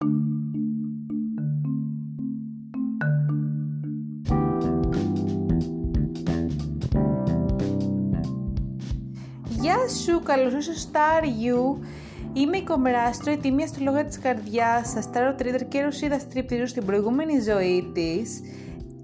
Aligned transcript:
Γεια 0.00 0.08
σου, 9.88 10.22
καλώς 10.22 10.52
ήρθες 10.52 10.80
στο 10.80 10.90
Star 10.92 11.22
You. 11.24 11.86
Είμαι 12.32 12.56
η 12.56 12.62
Κομράστρο, 12.62 13.32
η 13.32 13.36
τιμή 13.36 13.62
αστρολόγα 13.62 14.04
της 14.04 14.18
καρδιάς 14.18 14.88
σας, 14.88 15.10
Tarot 15.12 15.42
Reader 15.42 15.62
και 15.68 15.84
ρουσίδα 15.84 16.18
στριπτηρίου 16.18 16.66
στην 16.66 16.84
προηγούμενη 16.84 17.40
ζωή 17.40 17.90
της 17.94 18.40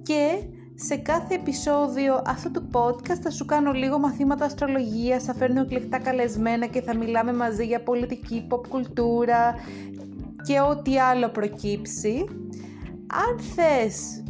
και 0.02 0.42
σε 0.74 0.96
κάθε 0.96 1.34
επεισόδιο 1.34 2.22
αυτού 2.26 2.50
του 2.50 2.68
podcast 2.72 3.18
θα 3.22 3.30
σου 3.30 3.44
κάνω 3.44 3.72
λίγο 3.72 3.98
μαθήματα 3.98 4.44
αστρολογίας, 4.44 5.24
θα 5.24 5.34
φέρνω 5.34 5.60
εκλεκτά 5.60 5.98
καλεσμένα 5.98 6.66
και 6.66 6.82
θα 6.82 6.96
μιλάμε 6.96 7.32
μαζί 7.32 7.66
για 7.66 7.82
πολιτική, 7.82 8.46
pop 8.50 8.68
κουλτούρα 8.68 9.54
και 10.46 10.60
ό,τι 10.60 10.98
άλλο 10.98 11.28
προκύψει. 11.28 12.24
Αν 13.06 13.40
θες 13.54 14.22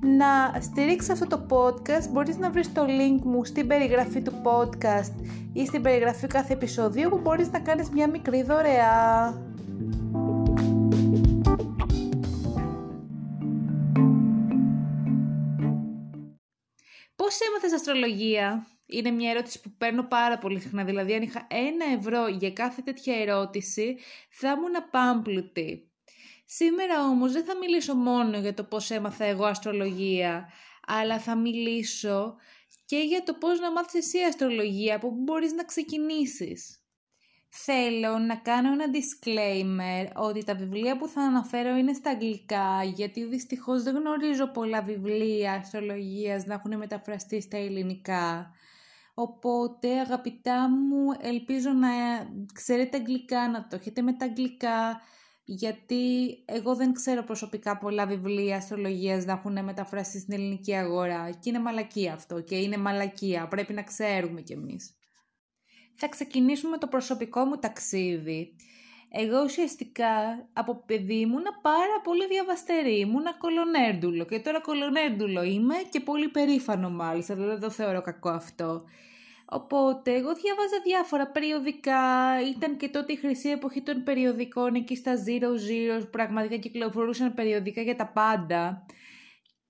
να 0.00 0.60
στηρίξεις 0.60 1.10
αυτό 1.10 1.26
το 1.26 1.46
podcast 1.48 2.08
μπορείς 2.12 2.38
να 2.38 2.50
βρεις 2.50 2.72
το 2.72 2.82
link 2.82 3.22
μου 3.22 3.44
στην 3.44 3.66
περιγραφή 3.66 4.22
του 4.22 4.32
podcast 4.42 5.24
ή 5.52 5.66
στην 5.66 5.82
περιγραφή 5.82 6.26
κάθε 6.26 6.52
επεισοδίου 6.52 7.08
που 7.08 7.18
μπορείς 7.22 7.50
να 7.50 7.58
κάνεις 7.60 7.90
μια 7.90 8.08
μικρή 8.08 8.42
δωρεά. 8.42 9.34
Πώς 17.32 17.48
έμαθες 17.48 17.72
αστρολογία; 17.72 18.66
Είναι 18.86 19.10
μια 19.10 19.30
ερώτηση 19.30 19.60
που 19.60 19.70
παίρνω 19.78 20.02
πάρα 20.02 20.38
πολύ 20.38 20.60
συχνά. 20.60 20.84
Δηλαδή, 20.84 21.14
αν 21.14 21.22
είχα 21.22 21.46
ένα 21.50 21.84
ευρώ 21.98 22.26
για 22.26 22.50
κάθε 22.52 22.82
τέτοια 22.82 23.16
ερώτηση, 23.16 23.98
θα 24.30 24.50
ήμουν 24.50 24.76
απάμπλουτη. 24.76 25.90
Σήμερα 26.44 27.04
όμως 27.04 27.32
δεν 27.32 27.44
θα 27.44 27.56
μιλήσω 27.56 27.94
μόνο 27.94 28.38
για 28.38 28.54
το 28.54 28.64
πώς 28.64 28.90
έμαθα 28.90 29.24
εγώ 29.24 29.44
αστρολογία, 29.44 30.48
αλλά 30.86 31.18
θα 31.18 31.36
μιλήσω 31.36 32.36
και 32.84 32.98
για 32.98 33.22
το 33.22 33.34
πώς 33.34 33.60
να 33.60 33.72
μάθεις 33.72 33.94
εσύ 33.94 34.18
αστρολογία, 34.18 34.96
από 34.96 35.08
πού 35.08 35.22
μπορείς 35.22 35.52
να 35.52 35.64
ξεκινήσεις. 35.64 36.81
Θέλω 37.54 38.18
να 38.18 38.36
κάνω 38.36 38.72
ένα 38.72 38.84
disclaimer 38.92 40.10
ότι 40.14 40.44
τα 40.44 40.54
βιβλία 40.54 40.96
που 40.96 41.08
θα 41.08 41.22
αναφέρω 41.22 41.76
είναι 41.76 41.92
στα 41.92 42.10
αγγλικά 42.10 42.82
γιατί 42.94 43.24
δυστυχώς 43.24 43.82
δεν 43.82 43.96
γνωρίζω 43.96 44.46
πολλά 44.46 44.82
βιβλία 44.82 45.52
αστρολογίας 45.52 46.44
να 46.46 46.54
έχουν 46.54 46.76
μεταφραστεί 46.76 47.40
στα 47.40 47.56
ελληνικά. 47.56 48.50
Οπότε 49.14 50.00
αγαπητά 50.00 50.68
μου 50.70 51.16
ελπίζω 51.20 51.70
να 51.70 51.88
ξέρετε 52.52 52.96
αγγλικά, 52.96 53.48
να 53.48 53.66
το 53.66 53.76
έχετε 53.76 54.02
με 54.02 54.12
τα 54.12 54.24
αγγλικά 54.24 55.00
γιατί 55.44 56.30
εγώ 56.44 56.74
δεν 56.74 56.92
ξέρω 56.92 57.22
προσωπικά 57.22 57.78
πολλά 57.78 58.06
βιβλία 58.06 58.56
αστρολογίας 58.56 59.24
να 59.24 59.32
έχουν 59.32 59.64
μεταφραστεί 59.64 60.18
στην 60.18 60.34
ελληνική 60.34 60.74
αγορά 60.74 61.30
και 61.30 61.48
είναι 61.48 61.60
μαλακία 61.60 62.12
αυτό 62.12 62.40
και 62.40 62.56
είναι 62.56 62.76
μαλακία, 62.76 63.48
πρέπει 63.48 63.72
να 63.72 63.82
ξέρουμε 63.82 64.40
κι 64.40 64.52
εμείς. 64.52 64.96
Θα 65.94 66.08
ξεκινήσουμε 66.08 66.78
το 66.78 66.86
προσωπικό 66.86 67.44
μου 67.44 67.56
ταξίδι. 67.56 68.56
Εγώ 69.14 69.42
ουσιαστικά 69.42 70.46
από 70.52 70.82
παιδί 70.86 71.14
ήμουνα 71.14 71.52
πάρα 71.62 72.00
πολύ 72.02 72.26
διαβαστερή, 72.26 72.98
ήμουνα 72.98 73.34
κολονέρντουλο 73.34 74.24
και 74.24 74.40
τώρα 74.40 74.60
κολονέρντουλο 74.60 75.42
είμαι 75.42 75.74
και 75.90 76.00
πολύ 76.00 76.28
περήφανο 76.28 76.90
μάλιστα, 76.90 77.34
δεν 77.34 77.60
το 77.60 77.70
θεωρώ 77.70 78.00
κακό 78.02 78.28
αυτό. 78.28 78.84
Οπότε 79.44 80.14
εγώ 80.14 80.34
διάβαζα 80.34 80.80
διάφορα 80.84 81.26
περιοδικά, 81.26 82.00
ήταν 82.56 82.76
και 82.76 82.88
τότε 82.88 83.12
η 83.12 83.16
χρυσή 83.16 83.48
εποχή 83.48 83.82
των 83.82 84.02
περιοδικών 84.02 84.74
εκεί 84.74 84.96
στα 84.96 85.12
Zero 85.14 85.44
Zero 85.44 86.00
που 86.00 86.10
πραγματικά 86.10 86.56
κυκλοφορούσαν 86.56 87.34
περιοδικά 87.34 87.82
για 87.82 87.96
τα 87.96 88.06
πάντα. 88.06 88.86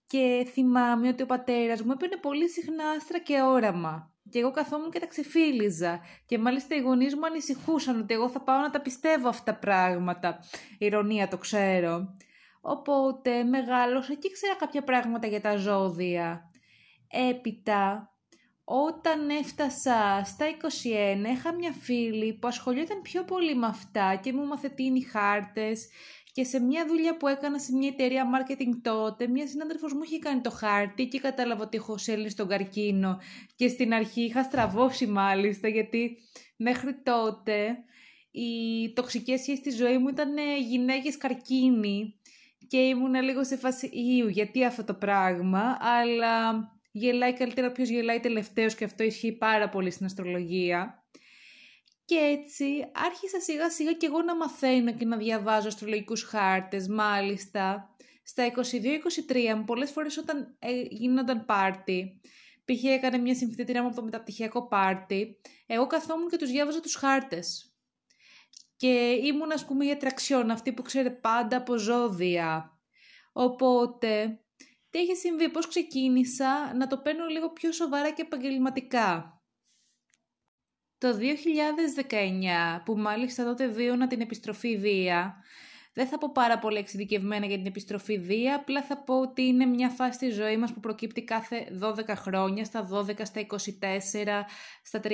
Και 0.06 0.46
θυμάμαι 0.52 1.08
ότι 1.08 1.22
ο 1.22 1.26
πατέρας 1.26 1.82
μου 1.82 1.92
έπαιρνε 1.92 2.16
πολύ 2.16 2.48
συχνά 2.48 2.84
άστρα 2.96 3.18
και 3.18 3.40
όραμα. 3.40 4.11
Και 4.30 4.38
εγώ 4.38 4.50
καθόμουν 4.50 4.90
και 4.90 4.98
τα 4.98 5.06
ξεφύλιζα. 5.06 6.00
Και 6.26 6.38
μάλιστα 6.38 6.74
οι 6.74 6.80
γονείς 6.80 7.14
μου 7.14 7.26
ανησυχούσαν 7.26 8.00
ότι 8.00 8.14
εγώ 8.14 8.28
θα 8.28 8.40
πάω 8.40 8.60
να 8.60 8.70
τα 8.70 8.80
πιστεύω 8.80 9.28
αυτά 9.28 9.52
τα 9.52 9.58
πράγματα. 9.58 10.38
Ηρωνία 10.78 11.28
το 11.28 11.36
ξέρω. 11.36 12.16
Οπότε 12.60 13.42
μεγάλωσα 13.42 14.14
και 14.14 14.28
ήξερα 14.28 14.54
κάποια 14.54 14.82
πράγματα 14.82 15.26
για 15.26 15.40
τα 15.40 15.56
ζώδια. 15.56 16.50
Έπειτα 17.30 18.12
όταν 18.64 19.28
έφτασα 19.28 20.22
στα 20.24 20.46
21 21.24 21.32
είχα 21.32 21.54
μια 21.54 21.72
φίλη 21.72 22.32
που 22.32 22.48
ασχολιόταν 22.48 23.02
πιο 23.02 23.24
πολύ 23.24 23.54
με 23.54 23.66
αυτά 23.66 24.20
και 24.22 24.32
μου 24.32 24.46
μαθετίνει 24.46 25.02
χάρτες 25.02 25.88
και 26.32 26.44
σε 26.44 26.60
μια 26.60 26.86
δουλειά 26.86 27.16
που 27.16 27.28
έκανα 27.28 27.58
σε 27.58 27.72
μια 27.72 27.88
εταιρεία 27.88 28.26
marketing 28.34 28.78
τότε, 28.82 29.28
μια 29.28 29.46
συνάδελφος 29.46 29.92
μου 29.92 30.00
είχε 30.04 30.18
κάνει 30.18 30.40
το 30.40 30.50
χάρτη 30.50 31.08
και 31.08 31.20
κατάλαβα 31.20 31.62
ότι 31.62 31.76
έχω 31.76 31.98
σέλνει 31.98 32.30
στον 32.30 32.48
καρκίνο 32.48 33.18
και 33.56 33.68
στην 33.68 33.94
αρχή 33.94 34.22
είχα 34.22 34.42
στραβώσει 34.42 35.06
μάλιστα 35.06 35.68
γιατί 35.68 36.18
μέχρι 36.56 36.94
τότε 37.02 37.76
οι 38.30 38.92
τοξικές 38.92 39.40
σχέσεις 39.40 39.58
στη 39.58 39.70
ζωή 39.70 39.98
μου 39.98 40.08
ήταν 40.08 40.34
γυναίκες 40.68 41.16
καρκίνη 41.16 42.14
και 42.68 42.76
ήμουν 42.76 43.14
λίγο 43.14 43.44
σε 43.44 43.56
φάση 43.56 43.86
Ιου, 43.86 44.28
γιατί 44.28 44.64
αυτό 44.64 44.84
το 44.84 44.94
πράγμα, 44.94 45.76
αλλά 45.80 46.68
γελάει 46.92 47.32
καλύτερα 47.32 47.72
ποιος 47.72 47.88
γελάει 47.88 48.20
τελευταίος 48.20 48.74
και 48.74 48.84
αυτό 48.84 49.02
ισχύει 49.02 49.32
πάρα 49.32 49.68
πολύ 49.68 49.90
στην 49.90 50.06
αστρολογία. 50.06 51.01
Και 52.04 52.14
έτσι 52.14 52.90
άρχισα 52.94 53.40
σιγά 53.40 53.70
σιγά 53.70 53.92
και 53.92 54.06
εγώ 54.06 54.22
να 54.22 54.36
μαθαίνω 54.36 54.94
και 54.94 55.04
να 55.04 55.16
διαβάζω 55.16 55.68
αστρολογικούς 55.68 56.22
χάρτες, 56.22 56.88
μάλιστα. 56.88 57.96
Στα 58.24 58.44
22-23 58.46 59.62
πολλές 59.66 59.90
φορές 59.90 60.16
όταν 60.16 60.56
ε, 60.58 60.80
γίνονταν 60.90 61.44
πάρτι, 61.44 62.20
π.χ. 62.64 62.84
έκανε 62.84 63.18
μια 63.18 63.34
συμφιτήτρια 63.34 63.80
μου 63.82 63.86
από 63.86 63.96
το 63.96 64.02
μεταπτυχιακό 64.02 64.68
πάρτι, 64.68 65.40
εγώ 65.66 65.86
καθόμουν 65.86 66.28
και 66.28 66.36
τους 66.36 66.50
διάβαζα 66.50 66.80
τους 66.80 66.94
χάρτες. 66.94 67.76
Και 68.76 69.18
ήμουν 69.22 69.52
ας 69.52 69.64
πούμε 69.66 69.86
η 69.86 69.90
ατραξιόν, 69.90 70.50
αυτή 70.50 70.72
που 70.72 70.82
ξέρει 70.82 71.10
πάντα 71.10 71.56
από 71.56 71.76
ζώδια. 71.76 72.78
Οπότε 73.32 74.40
τι 74.90 74.98
έχει 74.98 75.16
συμβεί, 75.16 75.50
πώς 75.50 75.68
ξεκίνησα 75.68 76.74
να 76.74 76.86
το 76.86 76.98
παίρνω 76.98 77.26
λίγο 77.26 77.50
πιο 77.50 77.72
σοβαρά 77.72 78.10
και 78.10 78.22
επαγγελματικά. 78.22 79.41
Το 81.02 81.18
2019, 81.18 82.82
που 82.84 82.96
μάλιστα 82.96 83.44
τότε 83.44 83.66
βίωνα 83.66 84.06
την 84.06 84.20
επιστροφή 84.20 84.76
Δία, 84.76 85.36
δεν 85.94 86.06
θα 86.06 86.18
πω 86.18 86.30
πάρα 86.32 86.58
πολύ 86.58 86.78
εξειδικευμένα 86.78 87.46
για 87.46 87.56
την 87.56 87.66
επιστροφή 87.66 88.16
Δία, 88.16 88.54
απλά 88.54 88.82
θα 88.82 88.96
πω 88.96 89.20
ότι 89.20 89.42
είναι 89.42 89.66
μια 89.66 89.88
φάση 89.88 90.12
στη 90.12 90.30
ζωή 90.30 90.56
μας 90.56 90.72
που 90.72 90.80
προκύπτει 90.80 91.22
κάθε 91.22 91.78
12 91.80 92.14
χρόνια, 92.16 92.64
στα 92.64 92.88
12, 92.92 93.24
στα 93.24 93.40
24, 93.40 94.46
στα 94.82 95.00
36, 95.00 95.06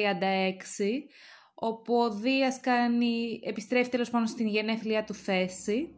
όπου 1.54 1.94
ο 1.94 2.10
Δίας 2.10 2.60
κάνει, 2.60 3.40
επιστρέφει 3.44 3.90
τέλος 3.90 4.10
πάνω 4.10 4.26
στην 4.26 4.46
γενέθλια 4.46 5.04
του 5.04 5.14
θέση 5.14 5.94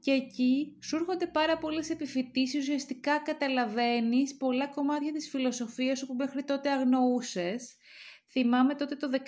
και 0.00 0.10
εκεί 0.10 0.76
σου 0.82 0.96
έρχονται 0.96 1.26
πάρα 1.26 1.58
πολλές 1.58 1.90
επιφυτήσεις, 1.90 2.60
ουσιαστικά 2.60 3.18
καταλαβαίνεις 3.18 4.36
πολλά 4.36 4.66
κομμάτια 4.66 5.12
της 5.12 5.28
φιλοσοφίας 5.28 6.06
που 6.06 6.14
μέχρι 6.14 6.44
τότε 6.44 6.70
αγνοούσες. 6.70 7.76
Θυμάμαι 8.30 8.74
τότε 8.74 8.96
το 8.96 9.08
19, 9.10 9.20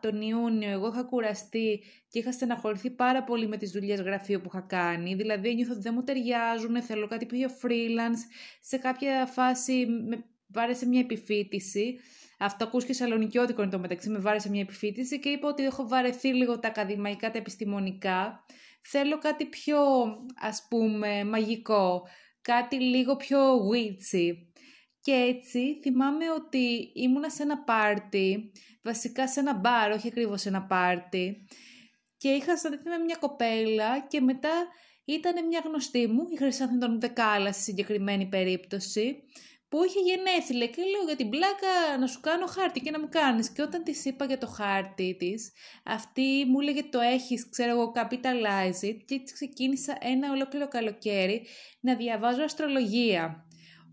τον 0.00 0.20
Ιούνιο, 0.20 0.70
εγώ 0.70 0.88
είχα 0.88 1.02
κουραστεί 1.02 1.82
και 2.08 2.18
είχα 2.18 2.32
στεναχωρηθεί 2.32 2.90
πάρα 2.90 3.24
πολύ 3.24 3.48
με 3.48 3.56
τις 3.56 3.70
δουλειές 3.70 4.00
γραφείου 4.00 4.40
που 4.40 4.48
είχα 4.52 4.60
κάνει. 4.60 5.14
Δηλαδή 5.14 5.54
νιώθω 5.54 5.72
ότι 5.72 5.82
δεν 5.82 5.94
μου 5.96 6.02
ταιριάζουν, 6.02 6.82
θέλω 6.82 7.06
κάτι 7.06 7.26
πιο 7.26 7.48
freelance. 7.62 8.20
Σε 8.60 8.76
κάποια 8.76 9.26
φάση 9.26 9.86
με 10.08 10.24
βάρεσε 10.46 10.86
μια 10.86 11.00
επιφύτηση. 11.00 11.98
Αυτό 12.38 12.64
ακούς 12.64 12.84
και 12.84 12.92
σαλονικιώτικο 12.92 13.62
είναι 13.62 13.70
το 13.70 13.78
μεταξύ, 13.78 14.08
με 14.08 14.18
βάρεσε 14.18 14.50
μια 14.50 14.60
επιφύτηση 14.60 15.20
και 15.20 15.28
είπα 15.28 15.48
ότι 15.48 15.64
έχω 15.64 15.88
βαρεθεί 15.88 16.28
λίγο 16.28 16.58
τα 16.58 16.68
ακαδημαϊκά, 16.68 17.30
τα 17.30 17.38
επιστημονικά 17.38 18.44
θέλω 18.88 19.18
κάτι 19.18 19.44
πιο 19.44 19.78
ας 20.40 20.66
πούμε 20.68 21.24
μαγικό, 21.24 22.02
κάτι 22.42 22.80
λίγο 22.80 23.16
πιο 23.16 23.38
witchy. 23.70 24.32
Και 25.06 25.12
έτσι 25.12 25.78
θυμάμαι 25.82 26.30
ότι 26.30 26.92
ήμουνα 26.94 27.30
σε 27.30 27.42
ένα 27.42 27.58
πάρτι, 27.58 28.52
βασικά 28.82 29.28
σε 29.28 29.40
ένα 29.40 29.54
μπαρ, 29.54 29.92
όχι 29.92 30.08
ακριβώς 30.08 30.46
ένα 30.46 30.62
πάρτι, 30.62 31.46
και 32.16 32.28
είχα 32.28 32.56
συναντηθεί 32.56 32.88
με 32.88 32.98
μια 32.98 33.16
κοπέλα 33.20 34.06
και 34.08 34.20
μετά 34.20 34.66
ήταν 35.04 35.46
μια 35.46 35.62
γνωστή 35.64 36.06
μου, 36.06 36.26
η 36.32 36.36
Χρυσάνθη 36.36 36.78
των 36.78 37.00
Δεκάλα 37.00 37.52
στη 37.52 37.62
συγκεκριμένη 37.62 38.26
περίπτωση, 38.26 39.22
που 39.68 39.84
είχε 39.84 39.98
γενέθλια 40.00 40.66
και 40.66 40.82
λέω 40.82 41.02
για 41.06 41.16
την 41.16 41.28
πλάκα 41.28 41.98
να 41.98 42.06
σου 42.06 42.20
κάνω 42.20 42.46
χάρτη 42.46 42.80
και 42.80 42.90
να 42.90 43.00
μου 43.00 43.08
κάνεις. 43.08 43.50
Και 43.50 43.62
όταν 43.62 43.82
της 43.82 44.04
είπα 44.04 44.24
για 44.24 44.38
το 44.38 44.46
χάρτη 44.46 45.16
της, 45.18 45.52
αυτή 45.84 46.44
μου 46.46 46.60
έλεγε 46.60 46.82
το 46.82 47.00
έχεις, 47.00 47.48
ξέρω 47.48 47.70
εγώ, 47.70 47.92
capitalize 47.94 48.86
it 48.88 48.96
και 49.04 49.14
έτσι 49.14 49.34
ξεκίνησα 49.34 49.98
ένα 50.00 50.30
ολόκληρο 50.30 50.68
καλοκαίρι 50.68 51.46
να 51.80 51.94
διαβάζω 51.94 52.42
αστρολογία. 52.42 53.45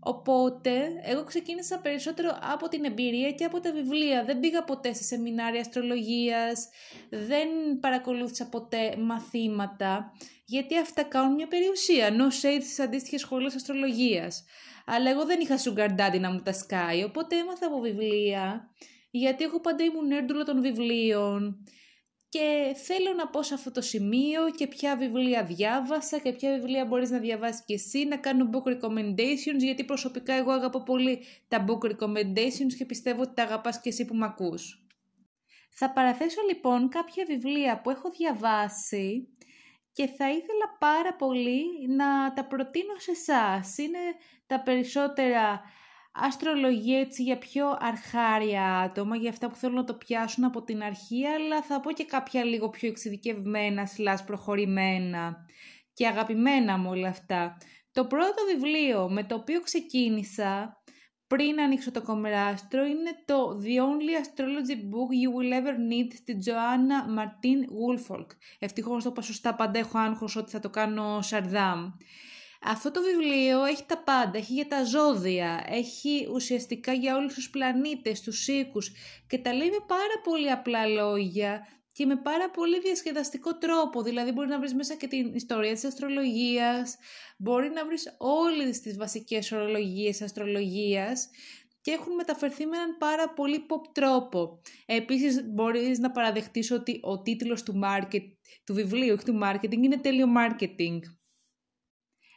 Οπότε, 0.06 0.70
εγώ 1.02 1.24
ξεκίνησα 1.24 1.78
περισσότερο 1.78 2.38
από 2.52 2.68
την 2.68 2.84
εμπειρία 2.84 3.32
και 3.32 3.44
από 3.44 3.60
τα 3.60 3.72
βιβλία. 3.72 4.24
Δεν 4.24 4.40
πήγα 4.40 4.64
ποτέ 4.64 4.92
σε 4.92 5.02
σεμινάρια 5.02 5.60
αστρολογίας, 5.60 6.68
δεν 7.10 7.48
παρακολούθησα 7.80 8.48
ποτέ 8.48 8.96
μαθήματα, 8.98 10.12
γιατί 10.44 10.78
αυτά 10.78 11.02
κάνουν 11.02 11.34
μια 11.34 11.46
περιουσία, 11.46 12.08
no 12.10 12.24
shade 12.24 12.62
στις 12.62 12.80
αντίστοιχες 12.80 13.20
σχολές 13.20 13.54
αστρολογίας. 13.54 14.44
Αλλά 14.86 15.10
εγώ 15.10 15.24
δεν 15.24 15.40
είχα 15.40 15.58
sugar 15.58 15.88
daddy 15.98 16.20
να 16.20 16.30
μου 16.30 16.42
τα 16.42 16.52
σκάει, 16.52 17.04
οπότε 17.04 17.36
έμαθα 17.36 17.66
από 17.66 17.80
βιβλία, 17.80 18.70
γιατί 19.10 19.44
εγώ 19.44 19.60
πάντα 19.60 19.84
ήμουν 19.84 20.10
έρντουλα 20.10 20.44
των 20.44 20.60
βιβλίων 20.60 21.64
και 22.34 22.74
θέλω 22.74 23.12
να 23.16 23.28
πω 23.28 23.42
σε 23.42 23.54
αυτό 23.54 23.70
το 23.70 23.80
σημείο 23.80 24.50
και 24.56 24.66
ποια 24.66 24.96
βιβλία 24.96 25.44
διάβασα 25.44 26.18
και 26.18 26.32
ποια 26.32 26.52
βιβλία 26.52 26.84
μπορείς 26.84 27.10
να 27.10 27.18
διαβάσεις 27.18 27.64
και 27.64 27.74
εσύ, 27.74 28.04
να 28.04 28.16
κάνω 28.16 28.50
book 28.52 28.70
recommendations, 28.70 29.58
γιατί 29.58 29.84
προσωπικά 29.84 30.34
εγώ 30.34 30.50
αγαπώ 30.50 30.82
πολύ 30.82 31.22
τα 31.48 31.64
book 31.68 31.90
recommendations 31.90 32.72
και 32.78 32.84
πιστεύω 32.84 33.22
ότι 33.22 33.34
τα 33.34 33.42
αγαπάς 33.42 33.80
και 33.80 33.88
εσύ 33.88 34.04
που 34.04 34.14
με 34.14 34.24
ακούς. 34.24 34.86
Θα 35.70 35.92
παραθέσω 35.92 36.40
λοιπόν 36.48 36.88
κάποια 36.88 37.24
βιβλία 37.26 37.80
που 37.80 37.90
έχω 37.90 38.10
διαβάσει 38.10 39.28
και 39.92 40.06
θα 40.06 40.28
ήθελα 40.28 40.76
πάρα 40.78 41.14
πολύ 41.14 41.62
να 41.88 42.32
τα 42.32 42.44
προτείνω 42.44 42.94
σε 42.98 43.10
εσάς. 43.10 43.78
Είναι 43.78 43.98
τα 44.46 44.60
περισσότερα 44.60 45.62
αστρολογία 46.14 47.00
έτσι 47.00 47.22
για 47.22 47.38
πιο 47.38 47.76
αρχάρια 47.80 48.78
άτομα, 48.78 49.16
για 49.16 49.30
αυτά 49.30 49.48
που 49.48 49.56
θέλουν 49.56 49.76
να 49.76 49.84
το 49.84 49.94
πιάσουν 49.94 50.44
από 50.44 50.62
την 50.62 50.82
αρχή, 50.82 51.26
αλλά 51.26 51.62
θα 51.62 51.80
πω 51.80 51.92
και 51.92 52.04
κάποια 52.04 52.44
λίγο 52.44 52.70
πιο 52.70 52.88
εξειδικευμένα, 52.88 53.86
σλάς 53.86 54.24
προχωρημένα 54.24 55.36
και 55.92 56.06
αγαπημένα 56.06 56.78
μου 56.78 56.90
όλα 56.90 57.08
αυτά. 57.08 57.56
Το 57.92 58.06
πρώτο 58.06 58.44
βιβλίο 58.54 59.10
με 59.10 59.24
το 59.24 59.34
οποίο 59.34 59.60
ξεκίνησα 59.60 60.82
πριν 61.26 61.60
ανοίξω 61.60 61.90
το 61.90 62.02
κομμεράστρο 62.02 62.84
είναι 62.84 63.10
το 63.24 63.60
The 63.62 63.78
Only 63.86 64.24
Astrology 64.24 64.76
Book 64.76 65.10
You 65.22 65.30
Will 65.36 65.62
Ever 65.62 65.74
Need 65.74 66.14
τη 66.24 66.32
Joanna 66.44 67.18
Martin 67.18 67.60
Woolfolk. 67.78 68.26
Ευτυχώς 68.58 69.02
το 69.02 69.08
είπα 69.12 69.22
σωστά, 69.22 69.54
πάντα 69.54 69.78
έχω 69.78 69.98
άγχος 69.98 70.36
ότι 70.36 70.50
θα 70.50 70.60
το 70.60 70.70
κάνω 70.70 71.22
σαρδάμ. 71.22 71.90
Αυτό 72.66 72.90
το 72.90 73.00
βιβλίο 73.02 73.64
έχει 73.64 73.84
τα 73.86 73.98
πάντα, 73.98 74.38
έχει 74.38 74.52
για 74.52 74.68
τα 74.68 74.84
ζώδια, 74.84 75.64
έχει 75.68 76.28
ουσιαστικά 76.32 76.92
για 76.92 77.16
όλους 77.16 77.34
τους 77.34 77.50
πλανήτες, 77.50 78.20
τους 78.20 78.48
οίκους 78.48 78.92
και 79.26 79.38
τα 79.38 79.54
λέει 79.54 79.70
με 79.70 79.84
πάρα 79.86 80.20
πολύ 80.24 80.50
απλά 80.50 80.86
λόγια 80.86 81.66
και 81.92 82.06
με 82.06 82.16
πάρα 82.16 82.50
πολύ 82.50 82.80
διασκεδαστικό 82.80 83.58
τρόπο. 83.58 84.02
Δηλαδή 84.02 84.32
μπορεί 84.32 84.48
να 84.48 84.58
βρεις 84.58 84.74
μέσα 84.74 84.94
και 84.94 85.06
την 85.06 85.34
ιστορία 85.34 85.72
της 85.72 85.84
αστρολογίας, 85.84 86.96
μπορεί 87.38 87.70
να 87.70 87.86
βρεις 87.86 88.16
όλες 88.18 88.80
τις 88.80 88.96
βασικές 88.96 89.52
ορολογίες 89.52 90.22
αστρολογίας 90.22 91.28
και 91.80 91.90
έχουν 91.90 92.14
μεταφερθεί 92.14 92.66
με 92.66 92.76
έναν 92.76 92.96
πάρα 92.98 93.28
πολύ 93.28 93.66
pop 93.68 93.90
τρόπο. 93.92 94.60
Επίσης 94.86 95.44
μπορείς 95.44 95.98
να 95.98 96.10
παραδεχτείς 96.10 96.70
ότι 96.70 96.98
ο 97.02 97.22
τίτλος 97.22 97.62
του, 97.62 97.80
market, 97.84 98.24
του 98.64 98.74
βιβλίου, 98.74 99.16
του 99.24 99.38
marketing, 99.42 99.82
είναι 99.82 99.98
τέλειο 99.98 100.26
marketing. 100.36 100.98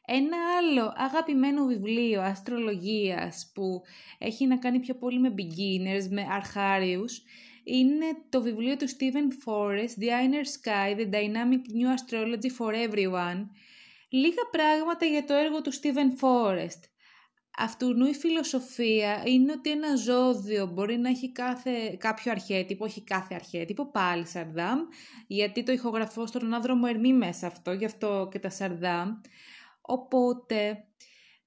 Ένα 0.09 0.37
άλλο 0.57 0.93
αγαπημένο 0.95 1.65
βιβλίο 1.65 2.21
αστρολογίας 2.21 3.51
που 3.53 3.81
έχει 4.17 4.45
να 4.45 4.57
κάνει 4.57 4.79
πιο 4.79 4.95
πολύ 4.95 5.19
με 5.19 5.33
beginners, 5.37 6.07
με 6.09 6.27
αρχάριους, 6.31 7.21
είναι 7.63 8.05
το 8.29 8.41
βιβλίο 8.41 8.75
του 8.75 8.87
Stephen 8.89 9.45
Forrest, 9.45 10.03
The 10.03 10.07
Inner 10.07 10.45
Sky, 10.45 10.97
The 10.99 11.09
Dynamic 11.09 11.63
New 11.77 11.89
Astrology 11.95 12.49
for 12.57 12.89
Everyone. 12.89 13.47
Λίγα 14.09 14.43
πράγματα 14.51 15.05
για 15.05 15.23
το 15.25 15.33
έργο 15.33 15.61
του 15.61 15.73
Stephen 15.73 16.23
Forrest. 16.23 16.81
Αυτού 17.57 18.05
η 18.05 18.13
φιλοσοφία 18.13 19.23
είναι 19.25 19.51
ότι 19.51 19.71
ένα 19.71 19.95
ζώδιο 19.95 20.65
μπορεί 20.65 20.97
να 20.97 21.09
έχει 21.09 21.31
κάθε, 21.31 21.95
κάποιο 21.97 22.31
αρχέτυπο, 22.31 22.85
όχι 22.85 23.03
κάθε 23.03 23.35
αρχέτυπο, 23.35 23.91
πάλι 23.91 24.27
Σαρδάμ, 24.27 24.79
γιατί 25.27 25.63
το 25.63 25.71
ηχογραφώ 25.71 26.25
στον 26.25 26.53
άδρομο 26.53 26.85
Ερμή 26.89 27.13
μέσα 27.13 27.47
αυτό, 27.47 27.71
γι' 27.71 27.85
αυτό 27.85 28.29
και 28.31 28.39
τα 28.39 28.49
Σαρδάμ. 28.49 29.09
Οπότε, 29.89 30.85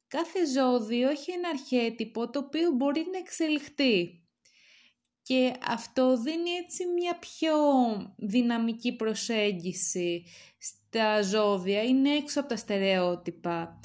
κάθε 0.08 0.46
ζώδιο 0.46 1.08
έχει 1.08 1.32
ένα 1.32 1.48
αρχέτυπο 1.48 2.30
το 2.30 2.38
οποίο 2.38 2.70
μπορεί 2.70 3.06
να 3.12 3.18
εξελιχθεί. 3.18 4.24
Και 5.22 5.52
αυτό 5.66 6.16
δίνει 6.20 6.50
έτσι 6.50 6.86
μια 6.86 7.18
πιο 7.18 7.54
δυναμική 8.16 8.96
προσέγγιση 8.96 10.24
στα 10.58 11.22
ζώδια, 11.22 11.82
είναι 11.82 12.10
έξω 12.10 12.40
από 12.40 12.48
τα 12.48 12.56
στερεότυπα. 12.56 13.80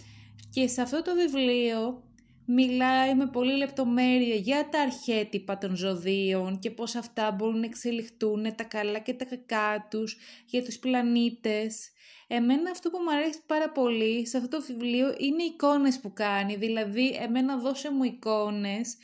Και 0.50 0.68
σε 0.68 0.82
αυτό 0.82 1.02
το 1.02 1.14
βιβλίο 1.16 2.04
μιλάει 2.46 3.16
με 3.16 3.28
πολύ 3.28 3.58
λεπτομέρεια 3.58 4.36
για 4.36 4.70
τα 4.70 4.82
αρχέτυπα 4.82 5.58
των 5.58 5.76
ζωδίων 5.76 6.60
και 6.60 6.72
πώς 6.72 6.96
αυτά 6.96 7.32
μπορούν 7.32 7.60
να 7.60 7.66
εξελιχτούν 7.66 8.56
τα 8.56 8.64
καλά 8.64 9.00
και 9.00 9.14
τα 9.14 9.26
κακά 9.26 9.88
τους 9.90 10.18
για 10.46 10.64
τους 10.64 10.80
πλανήτες 10.80 11.90
Εμένα 12.28 12.72
αυτό 12.72 12.90
που 12.90 12.98
μου 12.98 13.12
αρέσει 13.12 13.40
πάρα 13.46 13.70
πολύ 13.70 14.28
σε 14.28 14.38
αυτό 14.38 14.58
το 14.58 14.64
βιβλίο 14.68 15.16
είναι 15.18 15.44
οι 15.44 15.52
εικόνες 15.54 16.00
που 16.00 16.14
κάνει. 16.14 16.56
Δηλαδή, 16.56 17.10
εμένα 17.10 17.58
δώσε 17.58 17.92
μου 17.92 18.04
εικόνες. 18.04 18.98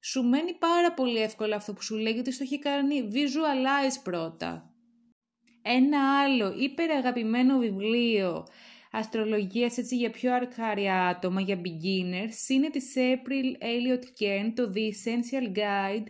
Σου 0.00 0.22
μένει 0.22 0.54
πάρα 0.54 0.92
πολύ 0.92 1.18
εύκολα 1.18 1.56
αυτό 1.56 1.72
που 1.72 1.82
σου 1.82 1.96
λέει, 1.96 2.12
γιατί 2.12 2.32
στο 2.32 2.42
έχει 2.42 2.58
κάνει 2.58 3.08
visualize 3.12 4.00
πρώτα. 4.02 4.72
Ένα 5.62 6.20
άλλο 6.20 6.54
υπεραγαπημένο 6.58 7.58
βιβλίο 7.58 8.46
αστρολογίας 8.92 9.78
έτσι 9.78 9.96
για 9.96 10.10
πιο 10.10 10.34
αρχάρια 10.34 11.06
άτομα, 11.06 11.40
για 11.40 11.60
beginners, 11.60 12.48
είναι 12.48 12.70
της 12.70 12.94
April 12.96 13.62
Elliot 13.64 14.02
Kent, 14.02 14.52
το 14.54 14.72
The 14.74 14.78
Essential 14.78 15.56
Guide 15.58 16.06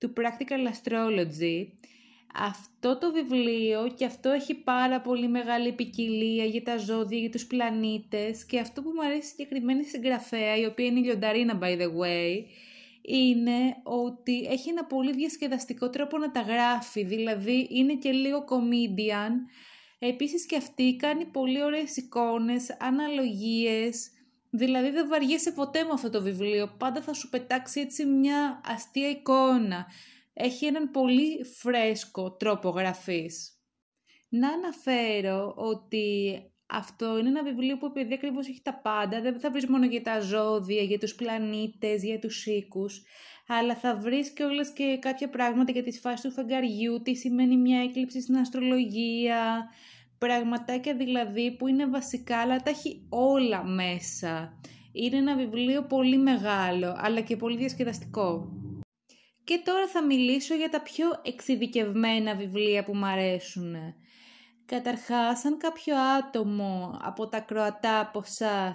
to 0.00 0.22
Practical 0.22 0.68
Astrology 0.72 1.66
αυτό 2.34 2.98
το 2.98 3.12
βιβλίο 3.12 3.92
και 3.96 4.04
αυτό 4.04 4.30
έχει 4.30 4.54
πάρα 4.54 5.00
πολύ 5.00 5.28
μεγάλη 5.28 5.72
ποικιλία 5.72 6.44
για 6.44 6.62
τα 6.62 6.76
ζώδια, 6.76 7.18
για 7.18 7.30
τους 7.30 7.46
πλανήτες 7.46 8.44
και 8.44 8.58
αυτό 8.58 8.82
που 8.82 8.90
μου 8.94 9.04
αρέσει 9.04 9.28
συγκεκριμένη 9.28 9.84
συγγραφέα, 9.84 10.56
η 10.56 10.64
οποία 10.64 10.86
είναι 10.86 10.98
η 10.98 11.02
Λιονταρίνα 11.02 11.58
by 11.62 11.78
the 11.78 11.86
way, 11.86 12.44
είναι 13.02 13.76
ότι 13.82 14.46
έχει 14.50 14.68
ένα 14.68 14.84
πολύ 14.84 15.12
διασκεδαστικό 15.12 15.90
τρόπο 15.90 16.18
να 16.18 16.30
τα 16.30 16.40
γράφει, 16.40 17.04
δηλαδή 17.04 17.68
είναι 17.70 17.94
και 17.94 18.10
λίγο 18.10 18.44
comedian. 18.48 19.32
Επίσης 20.02 20.46
και 20.46 20.56
αυτή 20.56 20.96
κάνει 20.96 21.24
πολύ 21.24 21.62
ωραίες 21.62 21.96
εικόνες, 21.96 22.76
αναλογίες, 22.80 24.10
δηλαδή 24.50 24.90
δεν 24.90 25.08
βαριέσαι 25.08 25.52
ποτέ 25.52 25.82
με 25.82 25.90
αυτό 25.92 26.10
το 26.10 26.22
βιβλίο, 26.22 26.74
πάντα 26.78 27.02
θα 27.02 27.12
σου 27.12 27.28
πετάξει 27.28 27.80
έτσι 27.80 28.04
μια 28.04 28.60
αστεία 28.64 29.08
εικόνα. 29.08 29.86
Έχει 30.32 30.66
έναν 30.66 30.90
πολύ 30.90 31.44
φρέσκο 31.44 32.32
τρόπο 32.32 32.68
γραφής. 32.68 33.54
Να 34.28 34.48
αναφέρω 34.48 35.54
ότι 35.56 36.34
αυτό 36.66 37.18
είναι 37.18 37.28
ένα 37.28 37.42
βιβλίο 37.42 37.78
που 37.78 37.86
επειδή 37.86 38.14
ακριβώς 38.14 38.48
έχει 38.48 38.62
τα 38.62 38.80
πάντα, 38.80 39.20
δεν 39.20 39.40
θα 39.40 39.50
βρεις 39.50 39.66
μόνο 39.66 39.86
για 39.86 40.02
τα 40.02 40.20
ζώδια, 40.20 40.82
για 40.82 40.98
τους 40.98 41.14
πλανήτες, 41.14 42.02
για 42.02 42.18
τους 42.18 42.46
οίκους, 42.46 43.02
αλλά 43.52 43.74
θα 43.74 43.96
βρεις 43.96 44.30
και 44.30 44.44
όλες 44.44 44.72
και 44.72 44.98
κάποια 45.00 45.28
πράγματα 45.28 45.72
για 45.72 45.82
τις 45.82 46.00
φάσεις 46.00 46.20
του 46.20 46.30
φεγγαριού, 46.30 47.02
τι 47.02 47.14
σημαίνει 47.14 47.56
μια 47.56 47.82
έκλειψη 47.82 48.20
στην 48.20 48.36
αστρολογία, 48.36 49.70
πραγματάκια 50.18 50.94
δηλαδή 50.94 51.56
που 51.56 51.66
είναι 51.66 51.86
βασικά, 51.86 52.38
αλλά 52.38 52.56
τα 52.56 52.70
έχει 52.70 53.06
όλα 53.08 53.64
μέσα. 53.64 54.60
Είναι 54.92 55.16
ένα 55.16 55.36
βιβλίο 55.36 55.82
πολύ 55.82 56.18
μεγάλο, 56.18 56.96
αλλά 56.98 57.20
και 57.20 57.36
πολύ 57.36 57.56
διασκεδαστικό. 57.56 58.52
Και 59.44 59.60
τώρα 59.64 59.88
θα 59.88 60.04
μιλήσω 60.04 60.54
για 60.54 60.68
τα 60.68 60.80
πιο 60.80 61.06
εξειδικευμένα 61.22 62.34
βιβλία 62.34 62.84
που 62.84 62.96
μου 62.96 63.06
αρέσουν. 63.06 63.74
Καταρχάς, 64.66 65.44
αν 65.44 65.58
κάποιο 65.58 65.96
άτομο 65.96 66.98
από 67.02 67.28
τα 67.28 67.40
κροατά 67.40 68.00
από 68.00 68.22
εσά 68.24 68.74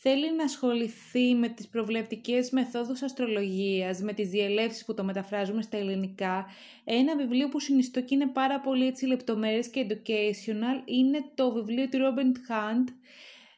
θέλει 0.00 0.34
να 0.34 0.44
ασχοληθεί 0.44 1.34
με 1.34 1.48
τις 1.48 1.68
προβλεπτικές 1.68 2.50
μεθόδους 2.50 3.02
αστρολογίας, 3.02 4.00
με 4.00 4.12
τις 4.12 4.28
διελεύσεις 4.28 4.84
που 4.84 4.94
το 4.94 5.04
μεταφράζουμε 5.04 5.62
στα 5.62 5.76
ελληνικά, 5.76 6.46
ένα 6.84 7.16
βιβλίο 7.16 7.48
που 7.48 7.60
συνιστώ 7.60 8.00
και 8.00 8.14
είναι 8.14 8.26
πάρα 8.26 8.60
πολύ 8.60 8.86
έτσι 8.86 9.06
λεπτομέρειες 9.06 9.68
και 9.68 9.86
educational 9.88 10.82
είναι 10.84 11.24
το 11.34 11.52
βιβλίο 11.52 11.88
του 11.88 11.98
Robert 11.98 12.52
Hunt, 12.52 12.92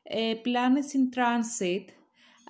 ε, 0.02 0.32
Planets 0.44 0.96
in 0.96 1.16
Transit. 1.18 1.84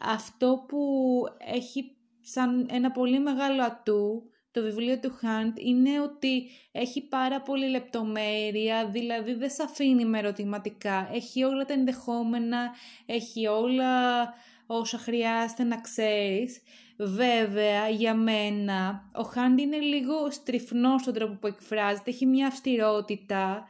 Αυτό 0.01 0.65
που 0.69 1.23
έχει 1.55 1.97
σαν 2.21 2.69
ένα 2.71 2.91
πολύ 2.91 3.21
μεγάλο 3.21 3.63
ατού 3.63 4.30
το 4.53 4.63
βιβλίο 4.63 4.99
του 4.99 5.13
Χάντ 5.19 5.59
είναι 5.59 6.01
ότι 6.01 6.51
έχει 6.73 7.01
πάρα 7.09 7.41
πολύ 7.41 7.69
λεπτομέρεια, 7.69 8.89
δηλαδή 8.93 9.35
δεν 9.35 9.51
σε 9.51 9.63
αφήνει 9.63 10.05
με 10.05 10.19
ερωτηματικά. 10.19 11.11
Έχει 11.13 11.43
όλα 11.43 11.65
τα 11.65 11.73
ενδεχόμενα, 11.73 12.71
έχει 13.07 13.47
όλα 13.47 14.23
όσα 14.67 14.99
χρειάζεται 14.99 15.63
να 15.65 15.81
ξέρεις. 15.81 16.63
Βέβαια, 16.99 17.89
για 17.89 18.15
μένα, 18.15 19.11
ο 19.15 19.23
Χάντ 19.23 19.59
είναι 19.59 19.79
λίγο 19.79 20.31
στριφνός 20.31 21.01
στον 21.01 21.15
τρόπο 21.15 21.35
που 21.35 21.47
εκφράζεται, 21.47 22.11
έχει 22.11 22.27
μια 22.27 22.47
αυστηρότητα 22.47 23.69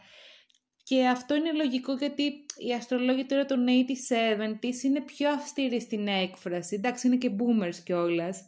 Και 0.85 1.07
αυτό 1.07 1.35
είναι 1.35 1.53
λογικό 1.53 1.93
γιατί 1.95 2.23
οι 2.67 2.73
αστρολόγοι 2.73 3.25
τώρα 3.25 3.45
των 3.45 3.67
80s, 3.67 4.83
είναι 4.85 5.01
πιο 5.01 5.31
αυστηροί 5.31 5.81
στην 5.81 6.09
έκφραση. 6.09 6.75
Εντάξει, 6.75 7.07
είναι 7.07 7.17
και 7.17 7.31
boomers 7.39 7.77
κιόλας. 7.85 8.47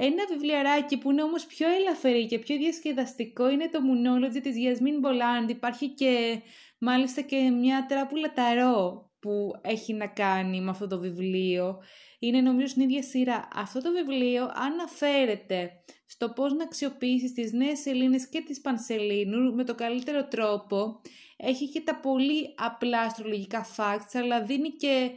Ένα 0.00 0.26
βιβλιαράκι 0.28 0.98
που 0.98 1.10
είναι 1.10 1.22
όμως 1.22 1.46
πιο 1.46 1.68
ελαφρύ 1.68 2.26
και 2.26 2.38
πιο 2.38 2.56
διασκεδαστικό 2.56 3.50
είναι 3.50 3.68
το 3.68 3.78
Moonology 3.78 4.40
της 4.42 4.56
Γιασμίν 4.56 4.98
Μπολάντ. 4.98 5.50
Υπάρχει 5.50 5.88
και 5.88 6.40
μάλιστα 6.78 7.20
και 7.20 7.36
μια 7.36 7.86
τράπουλα 7.88 8.32
ταρό 8.32 9.10
που 9.20 9.52
έχει 9.62 9.92
να 9.92 10.06
κάνει 10.06 10.60
με 10.60 10.70
αυτό 10.70 10.86
το 10.86 10.98
βιβλίο. 10.98 11.82
Είναι 12.18 12.40
νομίζω 12.40 12.66
στην 12.66 12.82
ίδια 12.82 13.02
σειρά. 13.02 13.48
Αυτό 13.54 13.82
το 13.82 13.92
βιβλίο 13.92 14.52
αναφέρεται 14.54 15.70
στο 16.06 16.28
πώς 16.28 16.52
να 16.52 16.64
αξιοποιήσεις 16.64 17.32
τις 17.32 17.52
νέες 17.52 17.78
σελήνες 17.78 18.28
και 18.28 18.40
τις 18.40 18.60
πανσελίνου 18.60 19.54
με 19.54 19.64
το 19.64 19.74
καλύτερο 19.74 20.28
τρόπο. 20.28 21.00
Έχει 21.36 21.68
και 21.68 21.80
τα 21.80 21.96
πολύ 21.96 22.54
απλά 22.56 23.00
αστρολογικά 23.00 23.66
facts, 23.76 24.10
αλλά 24.12 24.42
δίνει 24.42 24.70
και 24.70 25.10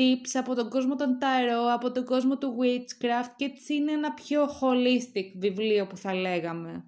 tips 0.00 0.30
από 0.34 0.54
τον 0.54 0.70
κόσμο 0.70 0.96
των 0.96 1.18
tarot, 1.20 1.72
από 1.74 1.92
τον 1.92 2.04
κόσμο 2.04 2.38
του 2.38 2.56
witchcraft 2.60 3.30
και 3.36 3.44
έτσι 3.44 3.74
είναι 3.74 3.92
ένα 3.92 4.12
πιο 4.12 4.44
holistic 4.44 5.32
βιβλίο 5.38 5.86
που 5.86 5.96
θα 5.96 6.14
λέγαμε. 6.14 6.84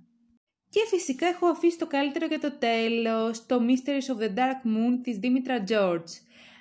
Και 0.69 0.81
φυσικά 0.89 1.27
έχω 1.27 1.47
αφήσει 1.47 1.79
το 1.79 1.87
καλύτερο 1.87 2.27
για 2.27 2.39
το 2.41 2.53
τέλος, 2.59 3.47
το 3.47 3.61
Mysteries 3.67 4.17
of 4.17 4.23
the 4.23 4.29
Dark 4.29 4.67
Moon 4.67 5.01
της 5.03 5.17
Δήμητρα 5.17 5.65
George. 5.69 6.11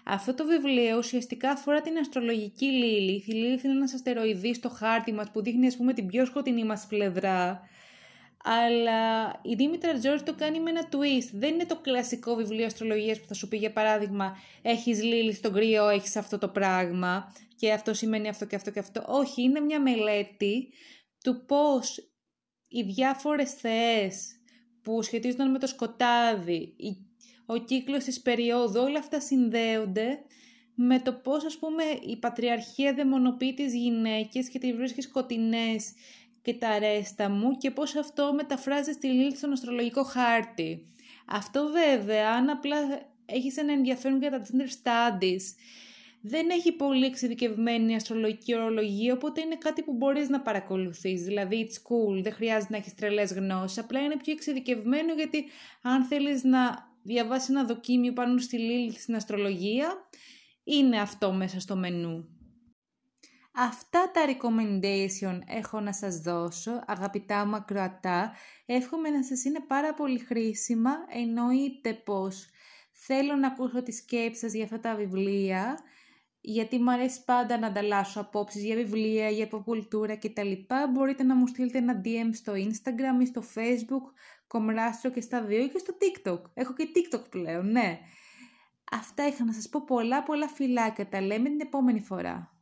Αυτό 0.06 0.34
το 0.34 0.46
βιβλίο 0.46 0.98
ουσιαστικά 0.98 1.50
αφορά 1.50 1.82
την 1.82 1.98
αστρολογική 1.98 2.66
Λίλη. 2.66 3.24
Η 3.28 3.32
Λίλη 3.32 3.60
είναι 3.64 3.74
ένας 3.74 3.94
αστεροειδής 3.94 4.58
στο 4.58 4.70
χάρτη 4.70 5.14
μας 5.14 5.32
που 5.32 5.42
δείχνει 5.42 5.68
ας 5.68 5.78
πούμε 5.78 5.94
την 5.94 6.08
πιο 6.08 6.26
σκοτεινή 6.26 6.64
μας 6.64 6.86
πλευρά. 6.90 7.62
Αλλά 8.44 9.32
η 9.42 9.54
Δήμητρα 9.56 9.94
Τζόρτ 9.94 10.26
το 10.26 10.36
κάνει 10.36 10.60
με 10.60 10.70
ένα 10.70 10.90
twist. 10.92 11.30
Δεν 11.34 11.54
είναι 11.54 11.66
το 11.66 11.76
κλασικό 11.76 12.36
βιβλίο 12.36 12.66
αστρολογίας 12.66 13.20
που 13.20 13.28
θα 13.28 13.34
σου 13.34 13.48
πει 13.48 13.58
για 13.58 13.72
παράδειγμα 13.72 14.38
έχεις 14.62 15.04
Λίλη 15.04 15.34
στον 15.34 15.54
κρύο, 15.54 15.90
έχεις 15.90 16.16
αυτό 16.16 16.38
το 16.38 16.48
πράγμα 16.48 17.34
και 17.56 17.72
αυτό 17.72 17.94
σημαίνει 17.94 18.30
αυτό 18.30 18.46
και 18.46 18.56
αυτό 18.56 18.72
και 18.72 18.80
αυτό. 18.80 19.04
Όχι, 19.08 19.42
είναι 19.42 19.60
μια 19.60 19.82
μελέτη 19.82 20.74
του 21.24 21.46
πώς 21.46 21.98
οι 22.68 22.82
διάφορες 22.82 23.54
θεές 23.54 24.28
που 24.82 25.02
σχετίζονταν 25.02 25.52
με 25.52 25.60
το 25.60 25.68
σκοτάδι, 25.68 26.76
ο 27.46 27.58
κύκλος 27.58 28.04
της 28.04 28.22
περίοδου, 28.22 28.82
όλα 28.82 29.00
αυτά 29.00 29.20
συνδέονται 29.20 30.20
με 30.76 31.00
το 31.00 31.14
πώς 31.14 31.46
ας 31.46 31.58
πούμε 31.58 31.84
η 32.08 32.18
πατριαρχία 32.18 32.94
δαιμονοποιεί 32.94 33.54
τις 33.54 33.74
γυναίκες 33.74 34.50
και 34.50 34.60
τις 34.60 34.76
βρίσκει 34.76 35.02
σκοτεινές 35.02 35.94
και 36.42 36.54
τα 36.54 36.80
ρέστα 36.80 37.30
μου 37.30 37.58
και 37.58 37.72
πώς 37.72 37.96
αυτό 37.96 38.34
μεταφράζεται 38.34 38.92
στη 38.92 39.08
λύθη 39.08 39.38
στον 39.38 39.52
αστρολογικό 39.52 40.04
χάρτη. 40.04 40.86
Αυτό 41.26 41.70
βέβαια, 41.72 42.30
αν 42.30 42.50
απλά 42.50 42.78
έχεις 43.26 43.58
ένα 43.58 43.74
ενδιαφέρον 43.74 44.20
για 44.20 44.32
τα 44.32 44.42
gender 44.42 44.68
studies, 44.68 45.42
δεν 46.22 46.50
έχει 46.50 46.72
πολύ 46.72 47.06
εξειδικευμένη 47.06 47.96
αστρολογική 47.96 48.56
ορολογία, 48.56 49.14
οπότε 49.14 49.42
είναι 49.42 49.56
κάτι 49.56 49.84
που 49.84 49.94
μπορείς 49.94 50.30
να 50.30 50.42
παρακολουθείς. 50.42 51.24
Δηλαδή, 51.24 51.70
it's 51.70 51.74
cool, 51.74 52.24
δεν 52.24 52.34
χρειάζεται 52.34 52.72
να 52.72 52.78
έχεις 52.78 52.96
τρελές 52.96 53.34
γνώσεις, 53.34 53.78
απλά 53.78 54.00
είναι 54.00 54.18
πιο 54.18 54.34
εξειδικευμένο 54.34 55.14
γιατί 55.14 55.46
αν 55.82 56.04
θέλεις 56.04 56.44
να 56.44 56.90
διαβάσεις 57.04 57.50
ένα 57.50 57.66
δοκίμιο 57.66 58.14
πάνω 58.14 58.38
στη 58.38 58.58
Λίλη 58.58 59.00
στην 59.00 59.16
αστρολογία, 59.16 60.10
είναι 60.64 61.00
αυτό 61.00 61.32
μέσα 61.32 61.60
στο 61.60 61.76
μενού. 61.76 62.31
Αυτά 63.54 64.12
τα 64.12 64.22
recommendation 64.28 65.40
έχω 65.48 65.80
να 65.80 65.94
σας 65.94 66.18
δώσω, 66.18 66.84
αγαπητά 66.86 67.46
μου 67.46 67.56
ακροατά. 67.56 68.34
Εύχομαι 68.66 69.10
να 69.10 69.24
σας 69.24 69.44
είναι 69.44 69.60
πάρα 69.60 69.94
πολύ 69.94 70.20
χρήσιμα. 70.20 70.92
Εννοείται 71.10 71.94
πως 71.94 72.50
θέλω 72.92 73.36
να 73.36 73.48
ακούσω 73.48 73.84
τις 73.84 73.98
σκέψεις 73.98 74.40
σας 74.40 74.54
για 74.54 74.64
αυτά 74.64 74.80
τα 74.80 74.96
βιβλία, 74.96 75.80
γιατί 76.42 76.80
μου 76.80 76.92
αρέσει 76.92 77.24
πάντα 77.24 77.58
να 77.58 77.68
ανταλλάσσω 77.68 78.20
απόψεις 78.20 78.64
για 78.64 78.76
βιβλία, 78.76 79.30
για 79.30 79.44
υποκουλτούρα 79.44 80.18
κτλ. 80.18 80.52
Μπορείτε 80.94 81.24
να 81.24 81.36
μου 81.36 81.48
στείλετε 81.48 81.78
ένα 81.78 82.02
DM 82.06 82.30
στο 82.32 82.54
Instagram 82.54 83.22
ή 83.22 83.26
στο 83.26 83.44
Facebook, 83.56 84.14
κομμράστρο 84.48 85.12
και 85.12 85.22
στα 85.22 85.44
δύο 85.44 85.68
και 85.68 85.78
στο 85.78 85.94
TikTok. 86.00 86.42
Έχω 86.54 86.74
και 86.74 86.88
TikTok 86.96 87.30
πλέον, 87.30 87.72
ναι. 87.72 88.00
Αυτά 88.92 89.28
είχα 89.28 89.46
να 89.46 89.54
σας 89.54 89.70
πω 89.70 89.84
πολλά 89.86 90.24
πολλά 90.24 90.48
φιλάκια. 90.48 91.10
Τα 91.10 91.22
λέμε 91.22 91.50
την 91.50 91.60
επόμενη 91.60 92.00
φορά. 92.02 92.61